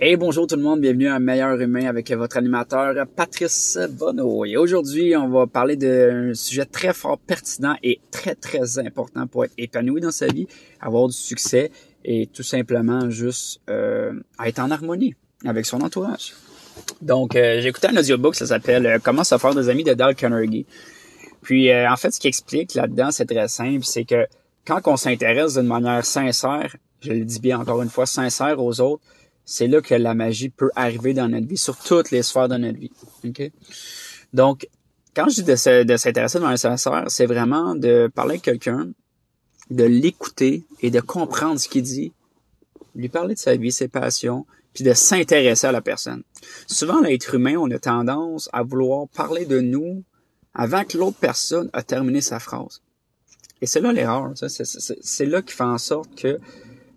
Hey, 0.00 0.16
bonjour 0.16 0.46
tout 0.46 0.54
le 0.54 0.62
monde, 0.62 0.80
bienvenue 0.80 1.08
à 1.08 1.18
Meilleur 1.18 1.60
Humain 1.60 1.86
avec 1.86 2.10
votre 2.12 2.36
animateur 2.36 2.94
Patrice 3.16 3.78
Bonneau. 3.90 4.44
Et 4.44 4.56
aujourd'hui, 4.56 5.16
on 5.16 5.28
va 5.28 5.46
parler 5.46 5.74
d'un 5.76 6.34
sujet 6.34 6.64
très 6.64 6.92
fort, 6.92 7.18
pertinent 7.18 7.74
et 7.82 8.00
très, 8.10 8.34
très 8.34 8.78
important 8.78 9.26
pour 9.26 9.44
être 9.44 9.52
épanoui 9.58 10.00
dans 10.00 10.12
sa 10.12 10.28
vie, 10.28 10.46
avoir 10.80 11.08
du 11.08 11.14
succès 11.14 11.72
et 12.04 12.26
tout 12.26 12.44
simplement 12.44 13.10
juste 13.10 13.60
euh, 13.68 14.12
être 14.44 14.60
en 14.60 14.70
harmonie 14.70 15.16
avec 15.44 15.66
son 15.66 15.80
entourage. 15.80 16.32
Donc, 17.02 17.34
euh, 17.34 17.60
j'ai 17.60 17.68
écouté 17.68 17.88
un 17.88 17.96
audiobook, 17.96 18.36
ça 18.36 18.46
s'appelle 18.46 18.86
euh, 18.86 18.98
Comment 19.02 19.24
se 19.24 19.36
faire 19.36 19.54
des 19.54 19.68
amis 19.68 19.84
de 19.84 19.94
Dale 19.94 20.14
Carnegie. 20.14 20.66
Puis, 21.42 21.74
en 21.74 21.96
fait, 21.96 22.10
ce 22.12 22.20
qui 22.20 22.28
explique 22.28 22.74
là-dedans, 22.74 23.10
c'est 23.10 23.26
très 23.26 23.48
simple, 23.48 23.84
c'est 23.84 24.04
que 24.04 24.26
quand 24.66 24.80
on 24.86 24.96
s'intéresse 24.96 25.54
d'une 25.54 25.66
manière 25.66 26.04
sincère, 26.04 26.76
je 27.00 27.12
le 27.12 27.24
dis 27.24 27.40
bien 27.40 27.58
encore 27.58 27.82
une 27.82 27.88
fois, 27.88 28.06
sincère 28.06 28.62
aux 28.62 28.80
autres, 28.80 29.02
c'est 29.50 29.66
là 29.66 29.80
que 29.80 29.94
la 29.94 30.12
magie 30.12 30.50
peut 30.50 30.70
arriver 30.76 31.14
dans 31.14 31.26
notre 31.26 31.46
vie, 31.46 31.56
sur 31.56 31.78
toutes 31.78 32.10
les 32.10 32.22
sphères 32.22 32.48
de 32.48 32.58
notre 32.58 32.78
vie. 32.78 32.92
Okay? 33.24 33.50
Donc, 34.34 34.68
quand 35.16 35.30
je 35.30 35.36
dis 35.36 35.42
de, 35.42 35.56
s'intéresser 35.56 36.38
de 36.38 36.42
manière 36.42 36.58
sincère, 36.58 37.04
c'est 37.08 37.24
vraiment 37.24 37.74
de 37.74 38.10
parler 38.14 38.32
avec 38.32 38.42
quelqu'un, 38.42 38.90
de 39.70 39.84
l'écouter 39.84 40.66
et 40.82 40.90
de 40.90 41.00
comprendre 41.00 41.58
ce 41.58 41.66
qu'il 41.66 41.82
dit, 41.82 42.12
lui 42.94 43.08
parler 43.08 43.36
de 43.36 43.38
sa 43.38 43.56
vie, 43.56 43.72
ses 43.72 43.88
passions, 43.88 44.44
puis 44.74 44.84
de 44.84 44.92
s'intéresser 44.92 45.66
à 45.66 45.72
la 45.72 45.80
personne. 45.80 46.24
Souvent, 46.66 47.00
l'être 47.00 47.34
humain, 47.34 47.56
on 47.56 47.70
a 47.70 47.78
tendance 47.78 48.50
à 48.52 48.62
vouloir 48.62 49.08
parler 49.08 49.46
de 49.46 49.60
nous 49.60 50.04
avant 50.52 50.84
que 50.84 50.98
l'autre 50.98 51.16
personne 51.18 51.70
a 51.72 51.82
terminé 51.82 52.20
sa 52.20 52.38
phrase. 52.38 52.82
Et 53.62 53.66
c'est 53.66 53.80
là 53.80 53.92
l'erreur. 53.92 54.34
C'est 54.36 55.26
là 55.26 55.40
qui 55.40 55.54
fait 55.54 55.64
en 55.64 55.78
sorte 55.78 56.14
que 56.16 56.38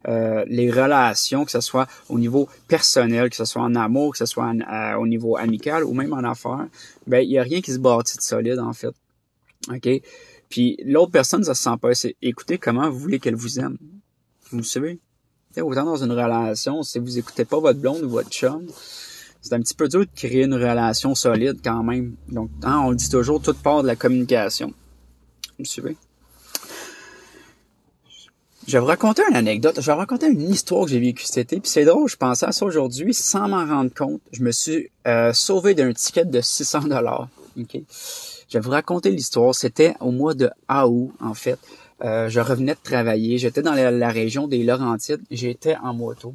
euh, 0.08 0.44
les 0.48 0.72
relations, 0.72 1.46
que 1.46 1.52
ce 1.52 1.62
soit 1.62 1.88
au 2.10 2.18
niveau 2.18 2.50
personnel, 2.68 3.30
que 3.30 3.36
ce 3.36 3.46
soit 3.46 3.62
en 3.62 3.76
amour, 3.76 4.14
que 4.14 4.18
ce 4.18 4.26
soit 4.26 4.52
euh, 4.52 4.96
au 4.96 5.08
niveau 5.08 5.38
amical 5.38 5.84
ou 5.84 5.94
même 5.94 6.14
en 6.14 6.24
affaires, 6.24 6.68
ben 7.08 7.20
il 7.20 7.32
y 7.32 7.38
a 7.38 7.44
rien 7.44 7.62
qui 7.62 7.72
se 7.72 7.80
bâtit 7.80 8.18
de 8.18 8.22
solide 8.22 8.60
en 8.60 8.74
fait. 8.74 8.94
OK? 9.70 9.90
Puis 10.50 10.78
l'autre 10.86 11.12
personne, 11.12 11.44
ça 11.44 11.54
se 11.54 11.64
sent 11.64 11.78
pas. 11.82 11.94
C'est 11.94 12.16
écoutez 12.22 12.58
comment 12.58 12.90
vous 12.90 13.00
voulez 13.00 13.20
qu'elle 13.20 13.36
vous 13.36 13.60
aime? 13.60 13.78
Vous 14.52 14.64
savez? 14.64 15.00
autant 15.60 15.84
dans 15.84 16.02
une 16.02 16.14
relation, 16.14 16.82
si 16.82 16.98
vous 17.00 17.18
écoutez 17.18 17.44
pas 17.44 17.60
votre 17.60 17.80
blonde 17.80 18.04
ou 18.04 18.10
votre 18.10 18.30
chum, 18.30 18.66
c'est 19.42 19.54
un 19.54 19.60
petit 19.60 19.74
peu 19.74 19.90
dur 19.90 20.02
de 20.02 20.10
créer 20.16 20.44
une 20.44 20.54
relation 20.54 21.14
solide 21.16 21.58
quand 21.64 21.84
même. 21.84 22.16
Donc, 22.30 22.50
hein, 22.64 22.82
on 22.86 22.94
dit 22.94 23.10
toujours, 23.10 23.42
toute 23.42 23.58
part 23.58 23.82
de 23.82 23.88
la 23.88 23.96
communication. 23.96 24.74
Vous 25.60 25.66
suivez? 25.66 25.98
Je 28.72 28.78
vais 28.78 28.80
vous 28.84 28.88
raconter 28.88 29.22
une 29.30 29.36
anecdote. 29.36 29.82
Je 29.82 29.86
vais 29.86 29.92
vous 29.92 29.98
raconter 29.98 30.28
une 30.28 30.50
histoire 30.50 30.86
que 30.86 30.92
j'ai 30.92 31.00
vécue 31.02 31.26
cet 31.26 31.52
été. 31.52 31.60
Puis 31.60 31.70
c'est 31.70 31.84
drôle, 31.84 32.08
je 32.08 32.16
pensais 32.16 32.46
à 32.46 32.54
ça 32.54 32.66
aujourd'hui 32.66 33.14
sans 33.14 33.50
m'en 33.50 33.66
rendre 33.66 33.94
compte. 33.94 34.22
Je 34.32 34.42
me 34.44 34.54
suis 34.54 34.90
euh, 35.08 35.34
sauvé 35.34 35.74
d'un 35.74 35.92
ticket 35.92 36.24
de 36.24 36.40
600 36.40 36.84
dollars. 36.84 37.28
Okay? 37.60 37.84
Je 38.48 38.58
vais 38.58 38.62
vous 38.62 38.70
raconter 38.70 39.12
l'histoire. 39.12 39.54
C'était 39.54 39.96
au 40.00 40.12
mois 40.12 40.36
de 40.36 40.50
août, 40.70 41.12
en 41.20 41.34
fait. 41.34 41.60
Euh, 42.06 42.30
je 42.30 42.40
revenais 42.40 42.76
de 42.76 42.80
travailler. 42.82 43.38
J'étais 43.40 43.62
dans 43.62 43.74
la, 43.74 44.10
région 44.10 44.48
des 44.48 44.64
Laurentides. 44.64 45.22
J'étais 45.30 45.76
en 45.84 45.94
moto. 45.94 46.34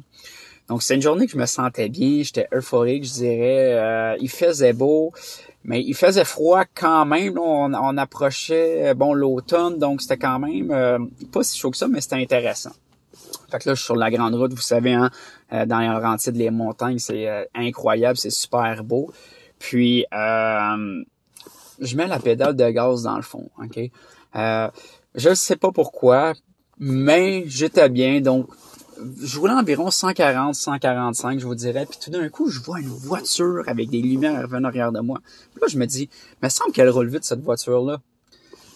Donc, 0.69 0.83
c'est 0.83 0.95
une 0.95 1.01
journée 1.01 1.25
que 1.25 1.31
je 1.31 1.37
me 1.37 1.45
sentais 1.45 1.89
bien. 1.89 2.23
J'étais 2.23 2.47
euphorique, 2.53 3.05
je 3.05 3.13
dirais. 3.13 3.73
Euh, 3.73 4.17
il 4.19 4.29
faisait 4.29 4.73
beau. 4.73 5.13
Mais 5.67 5.83
il 5.83 5.93
faisait 5.93 6.23
froid 6.23 6.63
quand 6.73 7.05
même. 7.05 7.37
on, 7.37 7.97
approchait 7.97 8.93
bon 8.95 9.13
l'automne, 9.13 9.77
donc 9.77 10.01
c'était 10.01 10.17
quand 10.17 10.39
même 10.39 10.71
euh, 10.71 10.97
pas 11.31 11.43
si 11.43 11.59
chaud 11.59 11.71
que 11.71 11.77
ça, 11.77 11.89
mais 11.89 11.99
c'était 11.99 12.15
intéressant. 12.15 12.71
Fait 13.51 13.59
que 13.59 13.69
là, 13.69 13.75
je 13.75 13.79
suis 13.81 13.85
sur 13.85 13.97
la 13.97 14.09
grande 14.09 14.35
route, 14.35 14.53
vous 14.53 14.61
savez, 14.61 14.93
hein, 14.93 15.11
euh, 15.51 15.65
dans 15.65 15.79
les 15.79 15.87
Laurentides, 15.87 16.37
les 16.37 16.51
montagnes, 16.51 16.99
c'est 16.99 17.27
euh, 17.27 17.43
incroyable, 17.53 18.17
c'est 18.17 18.29
super 18.29 18.81
beau. 18.85 19.11
Puis, 19.59 20.05
je 20.11 21.95
mets 21.95 22.07
la 22.07 22.19
pédale 22.19 22.55
de 22.55 22.69
gaz 22.69 23.03
dans 23.03 23.17
le 23.17 23.21
fond, 23.21 23.49
ok? 23.61 23.91
je 25.15 25.33
sais 25.33 25.55
pas 25.55 25.71
pourquoi, 25.71 26.33
mais 26.79 27.43
j'étais 27.47 27.89
bien, 27.89 28.21
donc 28.21 28.47
je 29.21 29.39
roulais 29.39 29.53
environ 29.53 29.91
140, 29.91 30.55
145, 30.55 31.39
je 31.39 31.45
vous 31.45 31.55
dirais. 31.55 31.85
Puis 31.89 31.99
tout 32.03 32.09
d'un 32.09 32.27
coup, 32.29 32.49
je 32.49 32.59
vois 32.59 32.79
une 32.79 32.87
voiture 32.87 33.63
avec 33.67 33.89
des 33.89 34.01
lumières 34.01 34.47
venant 34.47 34.69
arrière 34.69 34.91
de 34.91 34.99
moi. 34.99 35.19
Puis 35.51 35.61
là, 35.61 35.67
je 35.69 35.77
me 35.77 35.85
dis, 35.85 36.09
mais 36.41 36.49
semble 36.49 36.71
qu'elle 36.71 36.89
roule 36.89 37.09
vite, 37.09 37.23
cette 37.23 37.41
voiture-là. 37.41 37.99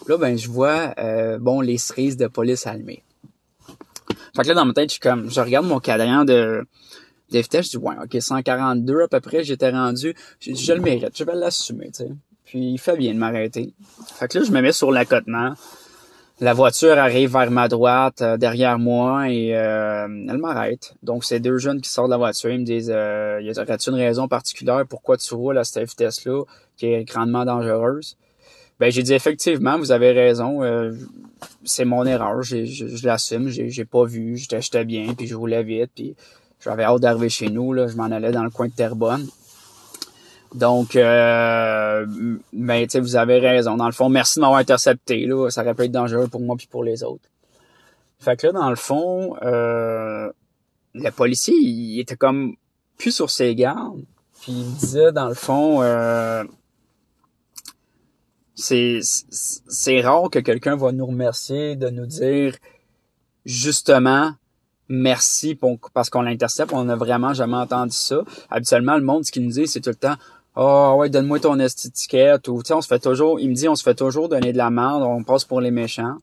Là, 0.08 0.18
ben, 0.18 0.38
je 0.38 0.50
vois, 0.50 0.94
euh, 0.98 1.38
bon, 1.38 1.62
les 1.62 1.78
cerises 1.78 2.18
de 2.18 2.28
police 2.28 2.66
allumées. 2.66 3.04
Fait 4.36 4.44
que 4.44 4.48
là, 4.48 4.54
dans 4.56 4.66
ma 4.66 4.74
tête, 4.74 4.90
je 4.90 4.94
suis 4.94 5.00
comme, 5.00 5.30
je 5.30 5.42
regarde 5.42 5.66
mon 5.66 5.80
cadran 5.80 6.26
de, 6.26 6.66
de 7.32 7.40
vitesse, 7.40 7.66
je 7.66 7.72
dis, 7.72 7.78
ouais, 7.78 7.96
ok, 8.04 8.22
142 8.22 9.02
à 9.04 9.08
peu 9.08 9.20
près, 9.20 9.44
j'étais 9.44 9.70
rendu, 9.70 10.16
je, 10.40 10.54
je 10.54 10.74
le 10.74 10.82
mérite, 10.82 11.18
je 11.18 11.24
vais 11.24 11.36
l'assumer, 11.36 11.88
tu 11.88 12.06
sais. 12.06 12.12
Puis 12.46 12.74
il 12.74 12.78
fait 12.78 12.98
bien 12.98 13.14
de 13.14 13.20
m'arrêter. 13.20 13.74
Fait 14.20 14.28
que 14.28 14.40
là, 14.40 14.46
je 14.46 14.52
me 14.52 14.62
mets 14.62 14.74
sur 14.74 14.92
l'accotement. 14.92 15.54
La 16.44 16.54
voiture 16.54 16.98
arrive 16.98 17.34
vers 17.34 17.52
ma 17.52 17.68
droite, 17.68 18.24
euh, 18.24 18.36
derrière 18.36 18.80
moi, 18.80 19.30
et 19.30 19.56
euh, 19.56 20.08
elle 20.08 20.38
m'arrête. 20.40 20.96
Donc, 21.04 21.24
c'est 21.24 21.40
deux 21.40 21.60
jeunes 21.60 21.82
qui 21.82 21.90
sortent 21.90 22.08
de 22.08 22.14
la 22.14 22.18
voiture. 22.18 22.50
Ils 22.50 22.62
me 22.62 22.66
disent 22.66 22.92
euh, 22.92 23.40
Y 23.44 23.60
a-t-il 23.60 23.94
une 23.94 24.00
raison 24.00 24.28
particulière 24.28 24.84
pourquoi 24.90 25.18
tu 25.18 25.36
roules 25.36 25.60
à 25.60 25.64
cette 25.64 25.88
vitesse-là, 25.88 26.42
qui 26.78 26.88
est 26.88 27.04
grandement 27.04 27.46
dangereuse? 27.46 28.18
Ben, 28.80 28.92
j'ai 28.92 29.04
dit 29.04 29.14
effectivement, 29.14 29.78
vous 29.78 29.92
avez 29.92 30.14
raison. 30.14 30.64
Euh, 30.64 30.94
c'est 31.64 31.86
mon 31.86 32.08
erreur. 32.08 32.42
Je, 32.42 32.66
je 32.66 33.06
l'assume. 33.06 33.48
J'ai 33.50 33.86
pas 33.86 34.06
vu. 34.06 34.36
J'étais 34.36 34.84
bien, 34.84 35.14
puis 35.14 35.28
je 35.28 35.36
roulais 35.36 35.62
vite, 35.62 35.92
puis 35.96 36.16
j'avais 36.60 36.86
hâte 36.86 37.02
d'arriver 37.02 37.30
chez 37.30 37.50
nous. 37.50 37.72
Là. 37.72 37.86
Je 37.86 37.96
m'en 37.96 38.06
allais 38.06 38.32
dans 38.32 38.44
le 38.44 38.50
coin 38.50 38.68
de 38.68 38.74
Terrebonne. 38.74 39.28
Donc, 40.54 40.96
euh, 40.96 42.06
ben, 42.52 42.86
tu 42.88 43.00
vous 43.00 43.16
avez 43.16 43.40
raison. 43.40 43.78
Dans 43.78 43.86
le 43.86 43.94
fond, 43.94 44.10
merci 44.10 44.40
de 44.40 44.42
m'avoir 44.42 44.60
intercepté. 44.60 45.26
Là. 45.26 45.50
Ça 45.50 45.62
aurait 45.62 45.74
pu 45.74 45.84
être 45.84 45.92
dangereux 45.92 46.28
pour 46.28 46.42
moi 46.42 46.56
puis 46.58 46.68
pour 46.68 46.84
les 46.84 47.04
autres. 47.04 47.30
Fait 48.20 48.36
que 48.36 48.48
là, 48.48 48.54
dans 48.54 48.70
le 48.70 48.76
fond, 48.76 49.36
euh, 49.44 50.32
le 50.94 51.10
policier, 51.12 51.56
il 51.56 52.00
était 52.00 52.18
comme 52.18 52.56
plus 52.98 53.12
sur 53.12 53.30
ses 53.30 53.56
gardes. 53.56 54.04
Puis 54.42 54.52
il 54.52 54.74
disait, 54.76 55.12
dans 55.12 55.30
le 55.30 55.36
fond, 55.36 55.82
euh, 55.82 56.44
c'est, 58.56 59.00
c'est 59.02 60.02
rare 60.02 60.30
que 60.30 60.40
quelqu'un 60.40 60.76
va 60.76 60.92
nous 60.92 61.06
remercier 61.06 61.76
de 61.76 61.90
nous 61.90 62.06
dire 62.06 62.56
justement 63.46 64.34
merci 64.90 65.56
pour, 65.56 65.80
parce 65.94 66.10
qu'on 66.10 66.22
l'intercepte. 66.22 66.74
On 66.74 66.84
n'a 66.84 66.96
vraiment 66.96 67.34
jamais 67.34 67.58
entendu 67.58 67.96
ça. 67.96 68.24
Habituellement, 68.50 68.98
le 68.98 69.04
monde, 69.04 69.26
ce 69.26 69.32
qu'il 69.32 69.44
nous 69.46 69.54
dit, 69.54 69.68
c'est 69.68 69.80
tout 69.80 69.90
le 69.90 69.96
temps 69.96 70.18
ah 70.56 70.96
ouais, 70.96 71.10
donne-moi 71.10 71.40
ton 71.40 71.60
étiquette 71.60 72.48
ou 72.48 72.62
tu 72.62 72.74
on 72.74 72.82
se 72.82 72.88
fait 72.88 73.00
toujours, 73.00 73.40
il 73.40 73.50
me 73.50 73.56
dit 73.56 73.70
on 73.70 73.76
se 73.76 73.84
fait 73.84 73.96
toujours 73.96 74.28
donner 74.30 74.52
de 74.52 74.58
la 74.58 74.70
merde, 74.70 75.04
on 75.04 75.24
passe 75.24 75.46
pour 75.46 75.62
les 75.62 75.72
méchants. 75.72 76.18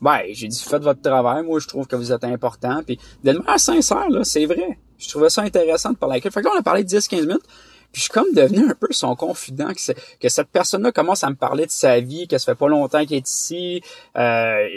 Ben, 0.00 0.20
j'ai 0.30 0.48
dit 0.48 0.62
faites 0.62 0.82
votre 0.82 1.00
travail, 1.00 1.44
moi 1.44 1.60
je 1.60 1.68
trouve 1.68 1.86
que 1.86 1.96
vous 1.96 2.12
êtes 2.12 2.24
important 2.24 2.82
puis 2.84 2.98
de 3.24 3.32
manière 3.32 3.60
sincère 3.60 4.10
là, 4.10 4.24
c'est 4.24 4.46
vrai. 4.46 4.78
Je 4.98 5.08
trouvais 5.08 5.30
ça 5.30 5.42
intéressant 5.42 5.92
de 5.92 5.96
parler 5.96 6.14
avec 6.14 6.24
lui. 6.24 6.32
Fait 6.32 6.40
que 6.40 6.46
là, 6.46 6.52
on 6.56 6.58
a 6.58 6.62
parlé 6.62 6.82
10 6.82 7.06
15 7.06 7.26
minutes. 7.26 7.42
Puis 7.92 8.00
je 8.00 8.02
suis 8.02 8.10
comme 8.10 8.32
devenu 8.34 8.68
un 8.68 8.74
peu 8.74 8.88
son 8.90 9.16
confident, 9.16 9.70
que, 9.72 10.28
cette 10.28 10.48
personne-là 10.48 10.92
commence 10.92 11.24
à 11.24 11.30
me 11.30 11.36
parler 11.36 11.64
de 11.64 11.70
sa 11.70 12.00
vie, 12.00 12.28
que 12.28 12.36
ça 12.36 12.52
fait 12.52 12.58
pas 12.58 12.68
longtemps 12.68 13.04
qu'il 13.06 13.16
est 13.16 13.28
ici. 13.28 13.80
Euh, 14.16 14.68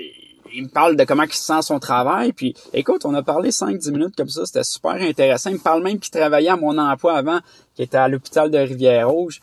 il 0.53 0.63
me 0.63 0.67
parle 0.69 0.95
de 0.95 1.03
comment 1.03 1.23
il 1.23 1.33
se 1.33 1.43
sent 1.43 1.61
son 1.61 1.79
travail. 1.79 2.33
Puis, 2.33 2.55
écoute, 2.73 3.05
on 3.05 3.13
a 3.13 3.23
parlé 3.23 3.49
5-10 3.49 3.91
minutes 3.91 4.15
comme 4.15 4.29
ça. 4.29 4.45
C'était 4.45 4.63
super 4.63 4.93
intéressant. 4.93 5.49
Il 5.49 5.57
me 5.57 5.61
parle 5.61 5.83
même 5.83 5.99
qu'il 5.99 6.11
travaillait 6.11 6.49
à 6.49 6.57
mon 6.57 6.77
emploi 6.77 7.13
avant, 7.13 7.39
qui 7.75 7.83
était 7.83 7.97
à 7.97 8.07
l'hôpital 8.07 8.51
de 8.51 8.57
Rivière-Rouge. 8.57 9.41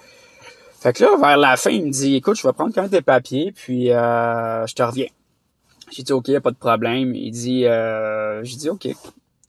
Fait 0.80 0.92
que 0.92 1.02
là, 1.04 1.16
vers 1.20 1.36
la 1.36 1.56
fin, 1.56 1.70
il 1.70 1.86
me 1.86 1.90
dit, 1.90 2.16
écoute, 2.16 2.36
je 2.36 2.46
vais 2.46 2.52
prendre 2.52 2.72
quand 2.72 2.82
même 2.82 2.90
tes 2.90 3.02
papiers, 3.02 3.52
puis 3.52 3.90
euh, 3.90 4.66
je 4.66 4.74
te 4.74 4.82
reviens. 4.82 5.08
J'ai 5.90 6.02
dit, 6.02 6.12
OK, 6.12 6.38
pas 6.38 6.50
de 6.50 6.56
problème. 6.56 7.14
Il 7.14 7.32
dit, 7.32 7.66
euh, 7.66 8.44
j'ai 8.44 8.56
dit, 8.56 8.70
OK. 8.70 8.88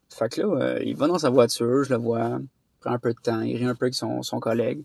Fait 0.10 0.30
que 0.30 0.42
là, 0.42 0.48
euh, 0.48 0.80
il 0.84 0.96
va 0.96 1.08
dans 1.08 1.20
sa 1.20 1.30
voiture, 1.30 1.84
je 1.84 1.92
le 1.92 1.98
vois, 1.98 2.40
prend 2.82 2.92
un 2.92 3.00
peu 3.00 3.14
de 3.14 3.20
temps, 3.22 3.42
il 3.42 3.58
rit 3.58 3.66
un 3.66 3.76
peu 3.76 3.86
avec 3.86 3.94
son, 3.94 4.24
son 4.24 4.40
collègue. 4.40 4.82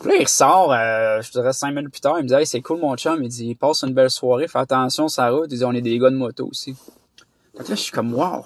Puis 0.00 0.08
là, 0.08 0.16
il 0.16 0.22
ressort, 0.22 0.72
euh, 0.72 1.20
je 1.20 1.30
dirais 1.30 1.52
cinq 1.52 1.72
minutes 1.72 1.90
plus 1.90 2.00
tard, 2.00 2.18
il 2.18 2.22
me 2.22 2.28
dit 2.28 2.34
hey, 2.34 2.46
c'est 2.46 2.62
cool 2.62 2.80
mon 2.80 2.96
chum, 2.96 3.22
il 3.22 3.28
dit 3.28 3.54
passe 3.54 3.82
une 3.82 3.92
belle 3.92 4.10
soirée, 4.10 4.48
fais 4.48 4.58
attention 4.58 5.08
ça 5.08 5.30
route, 5.30 5.48
il 5.50 5.58
dit 5.58 5.64
on 5.64 5.72
est 5.72 5.82
des 5.82 5.98
gars 5.98 6.10
de 6.10 6.16
moto 6.16 6.48
aussi. 6.48 6.74
Donc 7.54 7.68
là, 7.68 7.74
je 7.74 7.80
suis 7.80 7.92
comme 7.92 8.14
wow, 8.14 8.44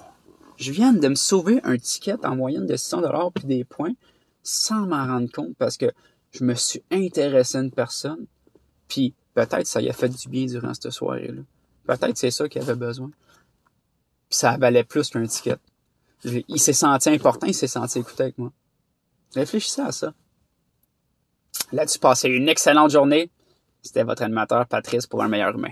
je 0.57 0.71
viens 0.73 0.91
de 0.91 1.07
me 1.07 1.15
sauver 1.15 1.61
un 1.63 1.77
ticket 1.77 2.17
en 2.25 2.35
moyenne 2.35 2.65
de 2.65 2.75
600 2.75 3.01
dollars 3.01 3.31
puis 3.31 3.45
des 3.45 3.63
points 3.63 3.93
sans 4.43 4.85
m'en 4.85 5.05
rendre 5.05 5.31
compte 5.31 5.55
parce 5.57 5.77
que 5.77 5.91
je 6.31 6.43
me 6.43 6.55
suis 6.55 6.83
intéressé 6.91 7.57
à 7.57 7.61
une 7.61 7.71
personne, 7.71 8.25
puis 8.89 9.13
peut-être 9.33 9.65
ça 9.65 9.81
y 9.81 9.89
a 9.89 9.93
fait 9.93 10.09
du 10.09 10.27
bien 10.27 10.45
durant 10.47 10.73
cette 10.73 10.91
soirée-là. 10.91 11.41
Peut-être 11.85 12.17
c'est 12.17 12.31
ça 12.31 12.49
qu'il 12.49 12.61
avait 12.61 12.75
besoin. 12.75 13.11
Puis 14.29 14.39
ça 14.39 14.57
valait 14.57 14.83
plus 14.83 15.09
qu'un 15.09 15.25
ticket. 15.25 15.57
Il 16.25 16.59
s'est 16.59 16.73
senti 16.73 17.09
important, 17.09 17.47
il 17.47 17.53
s'est 17.53 17.67
senti 17.67 17.99
écouté 17.99 18.23
avec 18.23 18.37
moi. 18.37 18.51
Réfléchissez 19.33 19.81
à 19.81 19.93
ça. 19.93 20.13
Là-dessus, 21.71 21.99
passez 21.99 22.29
une 22.29 22.49
excellente 22.49 22.91
journée. 22.91 23.29
C'était 23.81 24.03
votre 24.03 24.23
animateur 24.23 24.65
Patrice 24.65 25.07
pour 25.07 25.23
un 25.23 25.27
meilleur 25.27 25.55
humain. 25.55 25.71